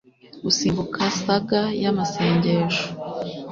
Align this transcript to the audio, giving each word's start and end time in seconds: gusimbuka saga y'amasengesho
gusimbuka 0.43 1.01
saga 1.19 1.61
y'amasengesho 1.81 2.85